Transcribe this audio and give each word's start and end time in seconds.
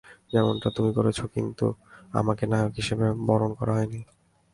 যেমনটা 0.33 0.67
তুমি 0.69 0.91
করেছো 0.93 1.23
কিন্তু, 1.27 1.65
আমাকে 2.11 2.43
নায়ক 2.47 2.73
হিসেবে 2.75 3.05
বরণ 3.27 3.51
করা 3.53 3.73
হয়নি। 3.73 4.01